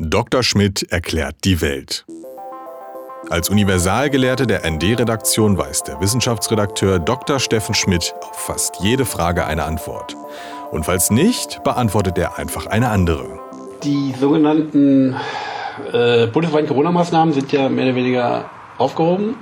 [0.00, 0.44] Dr.
[0.44, 2.06] Schmidt erklärt die Welt.
[3.30, 7.40] Als Universalgelehrte der ND-Redaktion weiß der Wissenschaftsredakteur Dr.
[7.40, 10.16] Steffen Schmidt auf fast jede Frage eine Antwort.
[10.70, 13.40] Und falls nicht, beantwortet er einfach eine andere.
[13.82, 15.16] Die sogenannten
[15.92, 19.34] äh, bundesweiten Corona-Maßnahmen sind ja mehr oder weniger aufgehoben.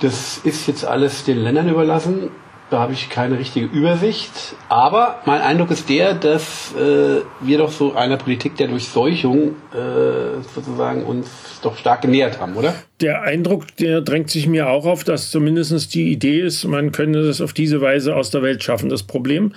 [0.00, 2.30] Das ist jetzt alles den Ländern überlassen.
[2.70, 4.30] Da habe ich keine richtige Übersicht.
[4.68, 10.40] Aber mein Eindruck ist der, dass äh, wir doch so einer Politik der Durchseuchung äh,
[10.54, 11.28] sozusagen uns
[11.62, 12.74] doch stark genähert haben, oder?
[13.00, 17.24] Der Eindruck, der drängt sich mir auch auf, dass zumindest die Idee ist, man könne
[17.24, 18.88] das auf diese Weise aus der Welt schaffen.
[18.88, 19.52] Das Problem,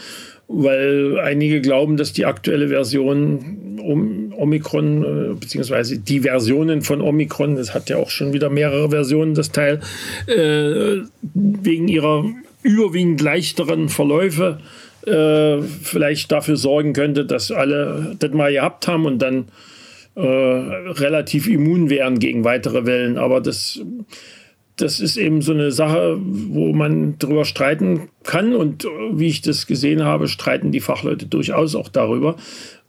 [0.47, 3.79] weil einige glauben, dass die aktuelle Version
[4.35, 9.35] Omikron, äh, beziehungsweise die Versionen von Omikron, das hat ja auch schon wieder mehrere Versionen,
[9.35, 9.81] das Teil,
[10.25, 11.01] äh,
[11.33, 12.25] wegen ihrer
[12.63, 14.59] überwiegend leichteren Verläufe
[15.05, 19.45] äh, vielleicht dafür sorgen könnte, dass alle das mal gehabt haben und dann
[20.15, 23.17] äh, relativ immun wären gegen weitere Wellen.
[23.17, 23.81] Aber das,
[24.77, 28.55] das ist eben so eine Sache, wo man darüber streiten kann.
[28.55, 32.35] Und wie ich das gesehen habe, streiten die Fachleute durchaus auch darüber.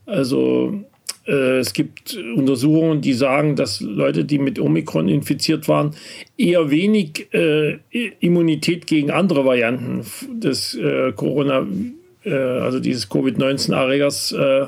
[0.06, 0.84] Also
[1.27, 5.92] es gibt Untersuchungen, die sagen, dass Leute, die mit Omikron infiziert waren,
[6.36, 7.78] eher wenig äh,
[8.20, 10.05] Immunität gegen andere Varianten
[10.41, 11.67] des äh, Corona,
[12.25, 14.67] äh, also dieses Covid-19-Erregers äh,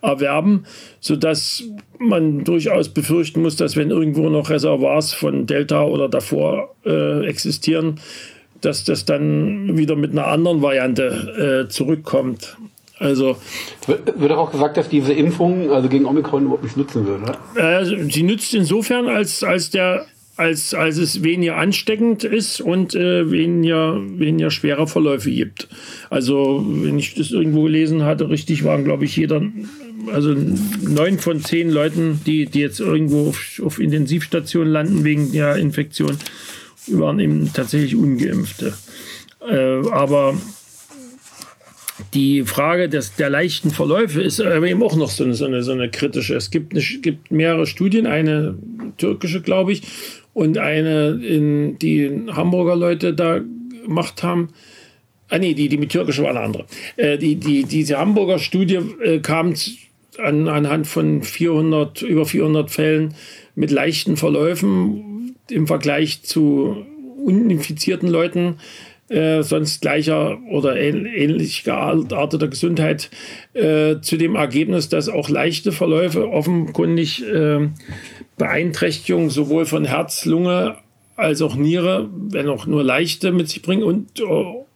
[0.00, 0.64] erwerben,
[1.00, 1.64] sodass
[1.98, 7.98] man durchaus befürchten muss, dass wenn irgendwo noch Reservoirs von Delta oder davor äh, existieren,
[8.60, 12.56] dass das dann wieder mit einer anderen Variante zurückkommt.
[12.98, 13.36] Also
[13.86, 17.36] wird auch gesagt, dass diese Impfung also gegen Omikron überhaupt nichts nutzen würde.
[17.54, 23.30] Äh, sie nützt insofern, als, als der als, als es weniger ansteckend ist und äh,
[23.30, 25.68] weniger, weniger schwere Verläufe gibt.
[26.10, 29.42] Also, wenn ich das irgendwo gelesen hatte, richtig waren, glaube ich, jeder,
[30.12, 30.34] also
[30.82, 36.18] neun von zehn Leuten, die, die jetzt irgendwo auf, auf Intensivstationen landen wegen der Infektion,
[36.88, 38.74] waren eben tatsächlich Ungeimpfte.
[39.48, 40.34] Äh, aber
[42.14, 45.62] die Frage des, der leichten Verläufe ist aber eben auch noch so eine, so eine,
[45.62, 46.34] so eine kritische.
[46.34, 48.56] Es gibt, eine, gibt mehrere Studien, eine
[48.98, 49.82] türkische, glaube ich,
[50.34, 53.40] und eine, in, die Hamburger Leute da
[53.84, 54.50] gemacht haben.
[55.28, 56.66] Ah, nee, die, die mit türkischer war eine andere.
[56.96, 59.54] Äh, die, die, diese Hamburger Studie äh, kam
[60.18, 63.14] an, anhand von 400, über 400 Fällen
[63.54, 66.84] mit leichten Verläufen im Vergleich zu
[67.24, 68.56] uninfizierten Leuten
[69.08, 73.10] äh, sonst gleicher oder ähnlich gearteter Gesundheit
[73.54, 77.68] äh, zu dem Ergebnis, dass auch leichte Verläufe offenkundig äh,
[78.36, 80.76] Beeinträchtigungen sowohl von Herz, Lunge
[81.16, 84.24] als auch Niere, wenn auch nur leichte mit sich bringen und äh,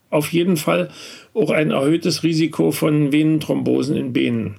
[0.09, 0.89] auf jeden Fall
[1.33, 4.55] auch ein erhöhtes Risiko von Venenthrombosen in Venen.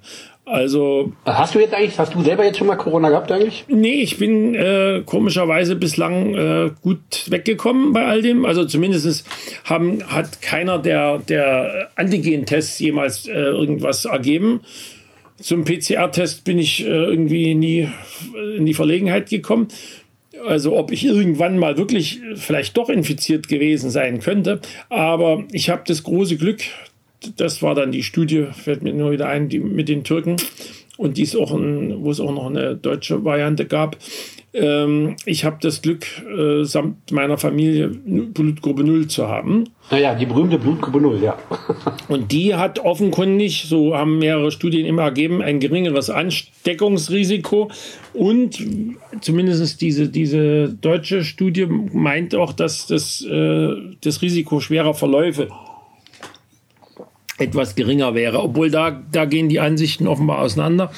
[0.53, 1.13] Also.
[1.25, 3.65] Hast du jetzt eigentlich, hast du selber jetzt schon mal Corona gehabt eigentlich?
[3.69, 8.45] Nee, ich bin äh, komischerweise bislang äh, gut weggekommen bei all dem.
[8.45, 9.27] Also zumindest
[9.65, 14.61] haben, hat keiner der, der Antigen-Tests jemals äh, irgendwas ergeben.
[15.41, 17.89] Zum PCR-Test bin ich äh, irgendwie nie
[18.59, 19.69] in die Verlegenheit gekommen.
[20.47, 24.61] Also ob ich irgendwann mal wirklich vielleicht doch infiziert gewesen sein könnte.
[24.91, 26.61] Aber ich habe das große Glück,
[27.37, 30.37] das war dann die Studie, fällt mir nur wieder ein, die mit den Türken
[30.97, 33.97] und die auch ein, wo es auch noch eine deutsche Variante gab.
[34.55, 39.65] Ähm, ich habe das Glück, äh, samt meiner Familie Blutgruppe 0 zu haben.
[39.91, 41.39] Naja, die berühmte Blutgruppe 0, ja.
[42.09, 47.71] und die hat offenkundig, so haben mehrere Studien immer ergeben, ein geringeres Ansteckungsrisiko.
[48.13, 48.59] Und
[49.23, 53.71] zumindest diese, diese deutsche Studie meint auch, dass das, äh,
[54.03, 55.49] das Risiko schwerer Verläufe
[57.43, 58.43] etwas geringer wäre.
[58.43, 60.91] Obwohl da, da gehen die Ansichten offenbar auseinander.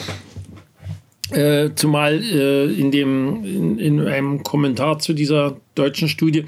[1.30, 6.44] Äh, zumal äh, in, dem, in, in, einem Kommentar zu dieser deutschen Studie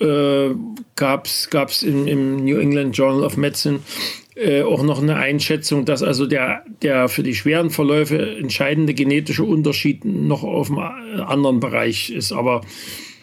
[0.00, 0.50] äh,
[0.94, 3.80] gab es im, im New England Journal of Medicine
[4.36, 9.42] äh, auch noch eine Einschätzung, dass also der, der für die schweren Verläufe entscheidende genetische
[9.42, 12.30] Unterschied noch auf einem anderen Bereich ist.
[12.30, 12.60] Aber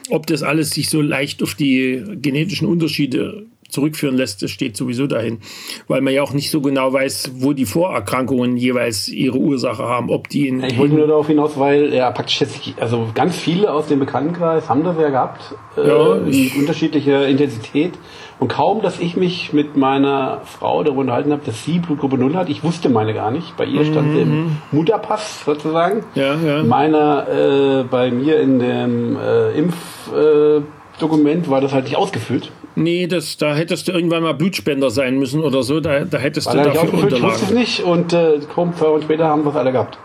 [0.09, 5.07] ob das alles sich so leicht auf die genetischen Unterschiede zurückführen lässt, das steht sowieso
[5.07, 5.39] dahin.
[5.87, 10.09] Weil man ja auch nicht so genau weiß, wo die Vorerkrankungen jeweils ihre Ursache haben.
[10.09, 10.63] Ob die in.
[10.63, 14.69] Ich wollte nur darauf hinaus, weil ja praktisch jetzt, also ganz viele aus dem Bekanntenkreis
[14.69, 15.55] haben das ja gehabt.
[15.77, 17.93] Äh, ja, in unterschiedlicher Intensität.
[18.37, 22.35] Und kaum, dass ich mich mit meiner Frau darüber unterhalten habe, dass sie Blutgruppe 0
[22.35, 23.55] hat, ich wusste meine gar nicht.
[23.55, 24.19] Bei ihr stand mhm.
[24.19, 26.03] im Mutterpass sozusagen.
[26.15, 26.63] Ja, ja.
[26.63, 32.51] Meiner äh, bei mir in dem äh, Impfdokument äh, war das halt nicht ausgefüllt.
[32.75, 35.79] Nee, das, da hättest du irgendwann mal Blutspender sein müssen oder so.
[35.79, 37.31] Da, da hättest War du dafür ausgefüllt, ich Unterlagen.
[37.33, 39.97] wusste es nicht und äh, kaum zwei Wochen später haben wir es alle gehabt.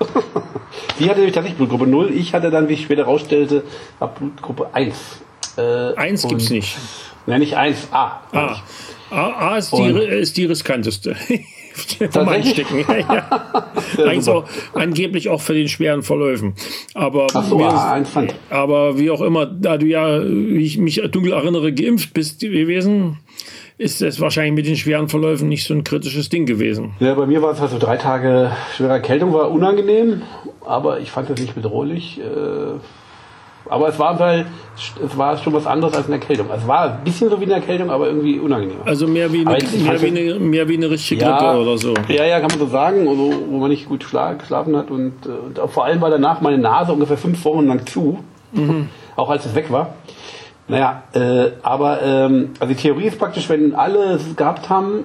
[0.98, 3.64] Sie hatte nämlich tatsächlich Blutgruppe 0, ich hatte dann, wie ich später rausstellte,
[3.98, 4.94] ab Blutgruppe 1.
[5.58, 6.76] Äh, Eins und- gibt's nicht.
[7.26, 8.20] Nein, nicht 1, A.
[8.32, 8.62] A.
[9.10, 11.16] A, A ist, die, ist die riskanteste.
[12.10, 12.28] Vom?
[12.28, 12.84] Einstecken.
[12.88, 14.22] Ja, ja.
[14.32, 14.44] Auch,
[14.74, 16.54] angeblich auch für den schweren Verläufen.
[16.94, 18.34] Aber, so, mir A, ist- 1 fand.
[18.50, 23.18] aber wie auch immer, da du ja, wie ich mich dunkel erinnere, geimpft bist gewesen,
[23.78, 26.92] ist es wahrscheinlich mit den schweren Verläufen nicht so ein kritisches Ding gewesen.
[27.00, 30.22] Ja, bei mir war es halt so drei Tage schwere Erkältung, war unangenehm,
[30.66, 32.20] aber ich fand das nicht bedrohlich.
[32.20, 32.78] Äh,
[33.68, 34.46] aber es war halt,
[35.04, 36.48] es war schon was anderes als eine Erkältung.
[36.54, 38.86] Es war ein bisschen so wie eine Erkältung, aber irgendwie unangenehmer.
[38.86, 41.78] Also mehr wie eine, jetzt, mehr fand wie eine, mehr wie eine richtige Grippe oder
[41.78, 41.94] so.
[42.08, 45.12] Ja, ja, kann man so sagen, also, wo man nicht gut schla geschlafen hat und,
[45.26, 48.18] äh, und vor allem war danach meine Nase ungefähr fünf Wochen lang zu,
[49.16, 49.94] auch als es weg war.
[50.68, 55.04] Naja, äh, aber ähm, also die Theorie ist praktisch, wenn alle es gehabt haben,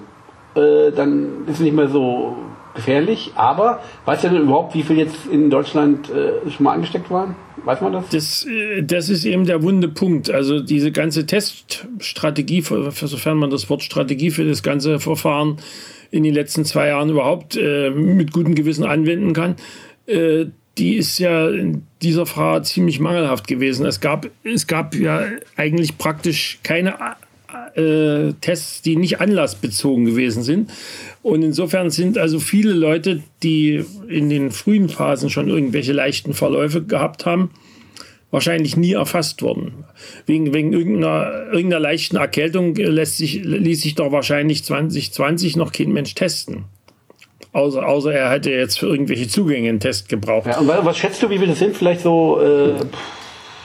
[0.56, 2.36] äh, dann ist es nicht mehr so
[2.76, 3.32] gefährlich.
[3.36, 7.36] Aber weißt du denn überhaupt, wie viel jetzt in Deutschland äh, schon mal angesteckt waren?
[7.64, 8.10] Weiß man das?
[8.10, 10.30] Das, äh, das ist eben der wunde Punkt.
[10.30, 15.58] Also diese ganze Teststrategie, sofern man das Wort Strategie für das ganze Verfahren
[16.12, 19.56] in den letzten zwei Jahren überhaupt äh, mit gutem Gewissen anwenden kann,
[20.06, 20.46] äh,
[20.78, 23.86] die ist ja in dieser Frage ziemlich mangelhaft gewesen.
[23.86, 25.22] Es gab, es gab ja
[25.56, 27.00] eigentlich praktisch keine
[27.76, 30.72] äh, Tests, die nicht anlassbezogen gewesen sind.
[31.22, 36.84] Und insofern sind also viele Leute, die in den frühen Phasen schon irgendwelche leichten Verläufe
[36.84, 37.52] gehabt haben,
[38.32, 39.86] wahrscheinlich nie erfasst worden.
[40.26, 45.94] Wegen, wegen irgendeiner, irgendeiner leichten Erkältung lässt sich, ließ sich doch wahrscheinlich 2020 noch kein
[45.94, 46.66] Mensch testen.
[47.54, 50.48] Außer, außer er hätte jetzt für irgendwelche Zugänge einen Test gebraucht.
[50.48, 51.78] Ja, was schätzt du, wie viele sind?
[51.78, 52.74] Vielleicht so äh,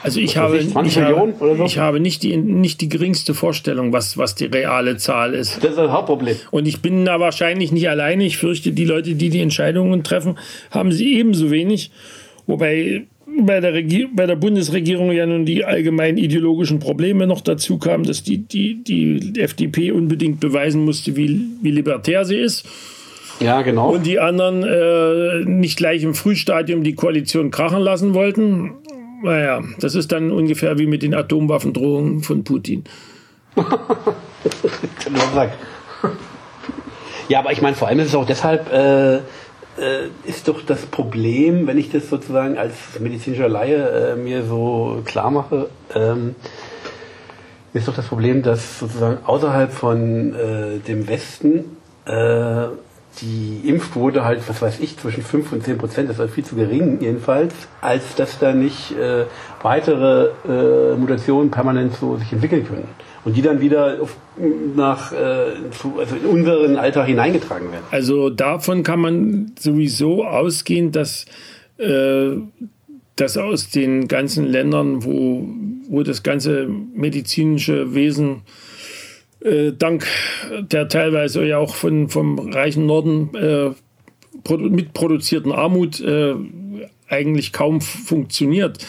[0.03, 1.63] Also ich habe, ich, 20 ich, habe, so?
[1.63, 5.57] ich habe nicht die, nicht die geringste Vorstellung, was, was die reale Zahl ist.
[5.57, 6.37] das ist das Hauptproblem.
[6.49, 8.23] Und ich bin da wahrscheinlich nicht alleine.
[8.25, 10.37] Ich fürchte, die Leute, die die Entscheidungen treffen,
[10.71, 11.91] haben sie ebenso wenig.
[12.47, 13.05] Wobei
[13.39, 18.03] bei der, Regier bei der Bundesregierung ja nun die allgemeinen ideologischen Probleme noch dazu kamen,
[18.03, 22.65] dass die, die, die FDP unbedingt beweisen musste, wie, wie libertär sie ist.
[23.39, 23.93] Ja, genau.
[23.93, 28.73] Und die anderen äh, nicht gleich im Frühstadium die Koalition krachen lassen wollten.
[29.21, 32.83] Naja, das ist dann ungefähr wie mit den Atomwaffendrohungen von Putin.
[37.29, 39.21] Ja, aber ich meine, vor allem ist es auch deshalb, äh, äh,
[40.25, 45.31] ist doch das Problem, wenn ich das sozusagen als medizinischer Laie äh, mir so klar
[45.31, 46.35] mache, ähm,
[47.73, 52.65] ist doch das Problem, dass sozusagen außerhalb von äh, dem Westen äh,
[53.19, 56.55] die Impfquote halt, was weiß ich, zwischen 5 und 10 Prozent, das ist viel zu
[56.55, 59.25] gering jedenfalls, als dass da nicht äh,
[59.61, 62.87] weitere äh, Mutationen permanent so sich entwickeln können.
[63.23, 64.15] Und die dann wieder auf,
[64.75, 67.85] nach, äh, zu, also in unseren Alltag hineingetragen werden.
[67.91, 71.25] Also davon kann man sowieso ausgehen, dass,
[71.77, 72.31] äh,
[73.17, 75.47] dass aus den ganzen Ländern, wo,
[75.89, 78.41] wo das ganze medizinische Wesen
[79.43, 80.07] äh, dank
[80.61, 83.71] der teilweise ja auch von, vom reichen Norden äh,
[84.43, 86.35] produ mitproduzierten Armut äh,
[87.07, 88.85] eigentlich kaum funktioniert,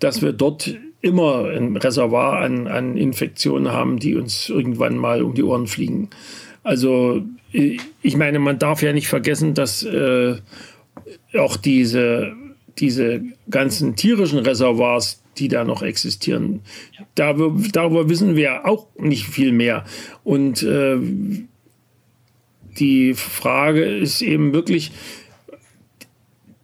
[0.00, 5.34] dass wir dort immer ein Reservoir an, an Infektionen haben, die uns irgendwann mal um
[5.34, 6.10] die Ohren fliegen.
[6.62, 7.22] Also
[7.52, 10.36] ich meine, man darf ja nicht vergessen, dass äh,
[11.38, 12.32] auch diese,
[12.78, 16.60] diese ganzen tierischen Reservoirs, die da noch existieren,
[17.14, 19.84] darüber, darüber wissen wir auch nicht viel mehr.
[20.24, 20.98] Und äh,
[22.78, 24.92] die Frage ist eben wirklich,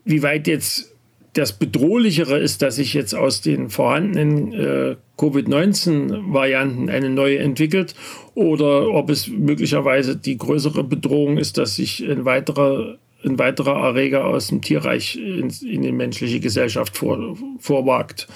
[0.04, 0.92] wie weit jetzt
[1.37, 7.94] das Bedrohlichere ist, dass sich jetzt aus den vorhandenen äh, Covid-19-Varianten eine neue entwickelt
[8.35, 14.25] oder ob es möglicherweise die größere Bedrohung ist, dass sich ein weiterer, ein weiterer Erreger
[14.25, 18.28] aus dem Tierreich in, in die menschliche Gesellschaft vor, vorwagt.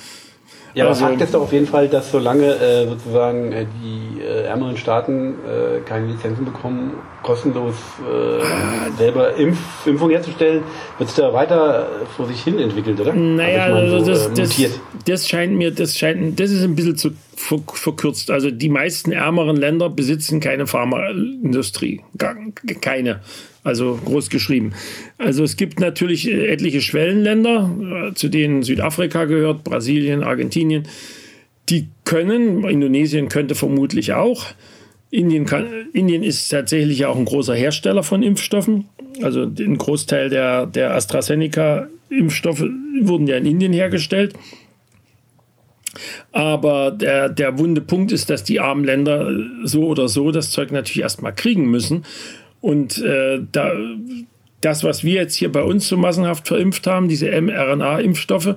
[0.72, 4.20] Ja, aber Also- Fakt ist doch auf jeden Fall, dass solange äh, sozusagen äh, die
[4.22, 6.92] äh, ärmeren Staaten äh, keine Lizenzen bekommen,
[7.24, 7.74] kostenlos
[8.08, 10.62] äh, selber Impf Impfung herzustellen,
[10.98, 13.12] wird es da weiter vor sich hin entwickelt, oder?
[13.12, 16.96] Naja, Also so, das, äh, das, das scheint mir, das scheint, das ist ein bisschen
[16.96, 17.10] zu
[17.40, 18.30] verkürzt.
[18.30, 22.02] Also die meisten ärmeren Länder besitzen keine Pharmaindustrie,
[22.80, 23.20] keine.
[23.62, 24.72] Also groß geschrieben.
[25.18, 30.84] Also es gibt natürlich äh, etliche Schwellenländer, äh, zu denen Südafrika gehört, Brasilien, Argentinien.
[31.68, 34.46] Die können, Indonesien könnte vermutlich auch.
[35.10, 38.86] Indien, kann, Indien ist tatsächlich auch ein großer Hersteller von Impfstoffen.
[39.22, 42.64] Also ein Großteil der, der AstraZeneca-Impfstoffe
[43.02, 44.34] wurden ja in Indien hergestellt.
[46.32, 49.32] Aber der, der wunde Punkt ist, dass die armen Länder
[49.64, 52.04] so oder so das Zeug natürlich erstmal kriegen müssen.
[52.60, 53.72] Und äh, da,
[54.60, 58.56] das, was wir jetzt hier bei uns so massenhaft verimpft haben, diese mRNA-Impfstoffe,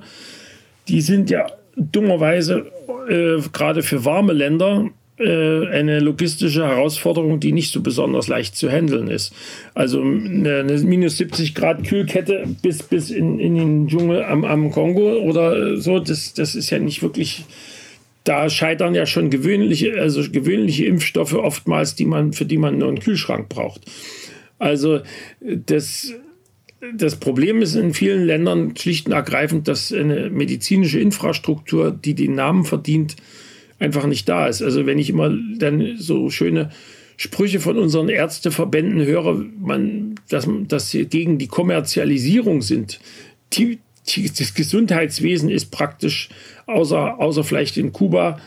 [0.88, 2.70] die sind ja dummerweise
[3.08, 9.08] äh, gerade für warme Länder eine logistische Herausforderung, die nicht so besonders leicht zu handeln
[9.08, 9.32] ist.
[9.74, 14.70] Also eine, eine minus 70 Grad Kühlkette bis, bis in, in den Dschungel am, am
[14.72, 17.44] Kongo oder so, das, das ist ja nicht wirklich
[18.24, 22.88] da scheitern ja schon gewöhnliche, also gewöhnliche Impfstoffe oftmals, die man, für die man nur
[22.88, 23.82] einen Kühlschrank braucht.
[24.58, 25.00] Also
[25.40, 26.12] das,
[26.96, 32.34] das Problem ist in vielen Ländern schlicht und ergreifend, dass eine medizinische Infrastruktur, die den
[32.34, 33.16] Namen verdient,
[33.84, 34.62] einfach nicht da ist.
[34.62, 36.70] Also wenn ich immer dann so schöne
[37.16, 42.98] Sprüche von unseren Ärzteverbänden höre, man, dass, dass sie gegen die Kommerzialisierung sind.
[43.52, 46.30] Die, die, das Gesundheitswesen ist praktisch,
[46.66, 48.40] außer, außer vielleicht in Kuba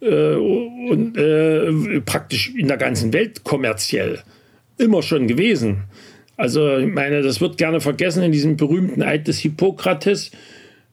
[0.00, 4.20] äh, und äh, praktisch in der ganzen Welt kommerziell
[4.78, 5.84] immer schon gewesen.
[6.36, 10.30] Also ich meine, das wird gerne vergessen in diesem berühmten Eid des Hippokrates,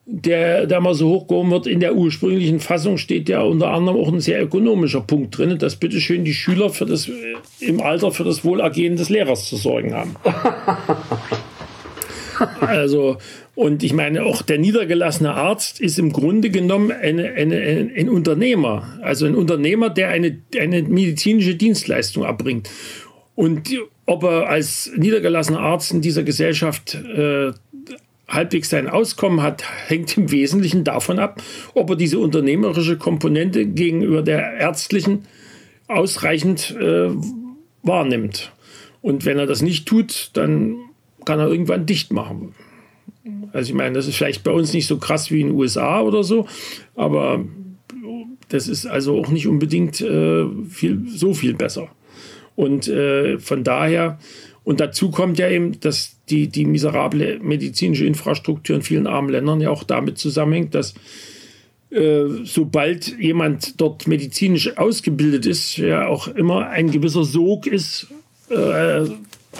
[0.06, 1.66] der da mal so hochgehoben wird.
[1.66, 5.76] In der ursprünglichen Fassung steht ja unter anderem auch ein sehr ökonomischer Punkt drin, dass
[5.76, 7.10] bitteschön die Schüler für das,
[7.60, 10.14] im Alter für das Wohlergehen des Lehrers zu sorgen haben.
[12.60, 13.16] also,
[13.54, 18.08] und ich meine, auch der niedergelassene Arzt ist im Grunde genommen eine, eine, ein, ein
[18.10, 18.98] Unternehmer.
[19.00, 22.68] Also ein Unternehmer, der eine, eine medizinische Dienstleistung erbringt.
[23.36, 23.70] Und
[24.06, 27.52] ob er als niedergelassener Arzt in dieser Gesellschaft äh,
[28.34, 31.42] halbwegs sein Auskommen hat, hängt im Wesentlichen davon ab,
[31.74, 35.26] ob er diese unternehmerische Komponente gegenüber der ärztlichen
[35.88, 37.10] ausreichend äh,
[37.82, 38.52] wahrnimmt.
[39.02, 40.76] Und wenn er das nicht tut, dann
[41.24, 42.54] kann er irgendwann dicht machen.
[43.52, 46.00] Also ich meine, das ist vielleicht bei uns nicht so krass wie in den USA
[46.00, 46.46] oder so,
[46.94, 47.44] aber
[48.48, 51.88] das ist also auch nicht unbedingt äh, viel, so viel besser.
[52.56, 54.18] Und äh, von daher,
[54.64, 59.60] und dazu kommt ja eben, dass die, die miserable medizinische Infrastruktur in vielen armen Ländern
[59.60, 60.94] ja auch damit zusammenhängt, dass
[61.90, 68.08] äh, sobald jemand dort medizinisch ausgebildet ist, ja auch immer ein gewisser Sog ist,
[68.48, 69.04] äh,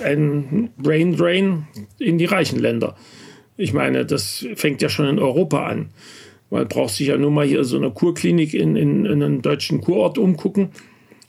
[0.03, 1.67] ein Brain Drain
[1.99, 2.97] in die reichen Länder.
[3.57, 5.91] Ich meine, das fängt ja schon in Europa an.
[6.51, 9.81] Man braucht sich ja nur mal hier so eine Kurklinik in, in, in einem deutschen
[9.81, 10.71] Kurort umgucken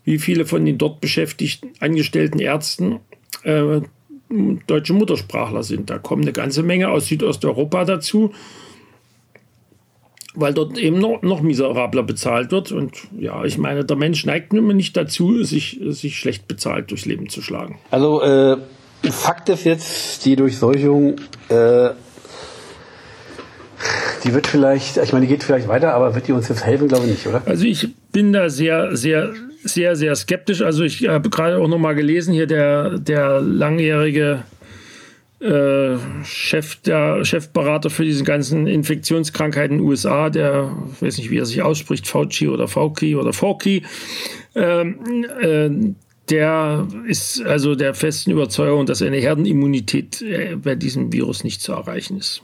[0.05, 2.99] wie viele von den dort beschäftigten angestellten Ärzten
[3.43, 3.81] äh,
[4.67, 5.89] deutsche Muttersprachler sind.
[5.89, 8.33] Da kommen eine ganze Menge aus Südosteuropa dazu,
[10.33, 12.71] weil dort eben noch, noch miserabler bezahlt wird.
[12.71, 17.05] Und ja, ich meine, der Mensch neigt mal nicht dazu, sich, sich schlecht bezahlt durchs
[17.05, 17.79] Leben zu schlagen.
[17.91, 18.57] Also äh,
[19.11, 21.17] Fakt ist jetzt, die Durchseuchung
[21.49, 21.89] äh,
[24.25, 26.87] die wird vielleicht, ich meine, die geht vielleicht weiter, aber wird die uns jetzt helfen,
[26.87, 27.43] glaube ich nicht, oder?
[27.45, 30.61] Also ich bin da sehr, sehr, sehr, sehr skeptisch.
[30.61, 34.43] Also ich habe gerade auch noch mal gelesen, hier der, der langjährige
[35.39, 41.29] äh, Chef, der Chefberater für diese ganzen Infektionskrankheiten in den USA, der, ich weiß nicht,
[41.29, 43.83] wie er sich ausspricht, Fauci oder Fauci oder Fauci,
[44.55, 45.69] ähm, äh,
[46.29, 51.73] der ist also der festen Überzeugung, dass eine Herdenimmunität äh, bei diesem Virus nicht zu
[51.73, 52.41] erreichen ist.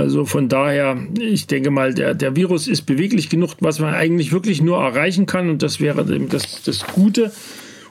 [0.00, 4.32] Also von daher, ich denke mal, der, der Virus ist beweglich genug, was man eigentlich
[4.32, 5.50] wirklich nur erreichen kann.
[5.50, 7.32] Und das wäre das, das Gute.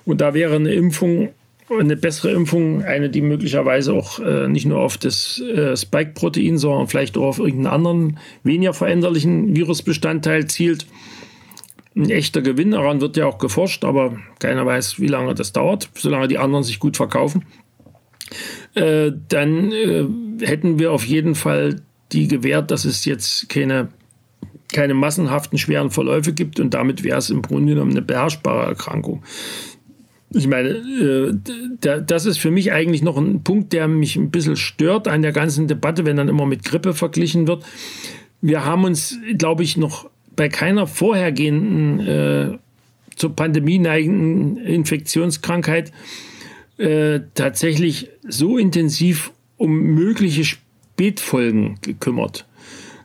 [0.05, 1.29] Und da wäre eine Impfung,
[1.69, 6.87] eine bessere Impfung, eine, die möglicherweise auch äh, nicht nur auf das äh, Spike-Protein, sondern
[6.87, 10.87] vielleicht auch auf irgendeinen anderen, weniger veränderlichen Virusbestandteil zielt.
[11.95, 15.89] Ein echter Gewinn, daran wird ja auch geforscht, aber keiner weiß, wie lange das dauert,
[15.95, 17.45] solange die anderen sich gut verkaufen.
[18.75, 20.05] Äh, dann äh,
[20.45, 23.89] hätten wir auf jeden Fall die gewährt, dass es jetzt keine,
[24.71, 29.23] keine massenhaften schweren Verläufe gibt und damit wäre es im Grunde genommen eine beherrschbare Erkrankung.
[30.31, 31.33] Ich meine, äh,
[32.05, 35.31] das ist für mich eigentlich noch ein Punkt, der mich ein bisschen stört an der
[35.31, 37.63] ganzen Debatte, wenn dann immer mit Grippe verglichen wird.
[38.41, 42.57] Wir haben uns, glaube ich, noch bei keiner vorhergehenden äh,
[43.15, 45.91] zur Pandemie neigenden Infektionskrankheit
[46.77, 50.45] äh, tatsächlich so intensiv um mögliche
[50.99, 52.45] Spätfolgen gekümmert.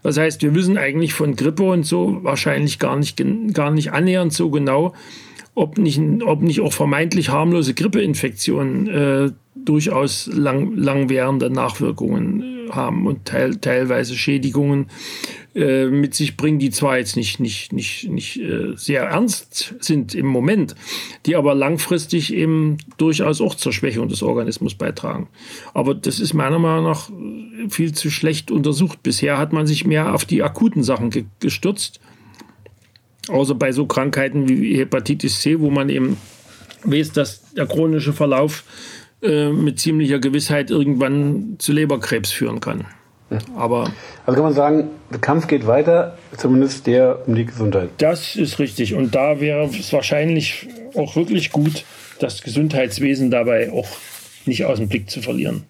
[0.02, 3.22] Das heißt, wir wissen eigentlich von Grippe und so wahrscheinlich gar nicht,
[3.52, 4.94] gar nicht annähernd so genau,
[5.54, 13.06] ob nicht, ob nicht auch vermeintlich harmlose Grippeinfektionen äh, durchaus lang, langwährende Nachwirkungen äh, haben
[13.06, 14.86] und teil, teilweise Schädigungen
[15.54, 20.14] äh, mit sich bringen, die zwar jetzt nicht, nicht, nicht, nicht äh, sehr ernst sind
[20.14, 20.74] im Moment,
[21.26, 25.28] die aber langfristig eben durchaus auch zur Schwächung des Organismus beitragen.
[25.72, 27.08] Aber das ist meiner Meinung nach
[27.68, 29.04] viel zu schlecht untersucht.
[29.04, 32.00] Bisher hat man sich mehr auf die akuten Sachen ge gestürzt.
[33.28, 36.16] Außer bei so Krankheiten wie Hepatitis C, wo man eben
[36.82, 38.64] weiß, dass der chronische Verlauf
[39.22, 42.86] äh, mit ziemlicher Gewissheit irgendwann zu Leberkrebs führen kann.
[43.56, 43.90] Aber
[44.26, 47.90] also kann man sagen, der Kampf geht weiter, zumindest der um die Gesundheit.
[47.98, 48.94] Das ist richtig.
[48.94, 51.84] Und da wäre es wahrscheinlich auch wirklich gut,
[52.20, 53.88] das Gesundheitswesen dabei auch
[54.46, 55.64] nicht aus dem Blick zu verlieren.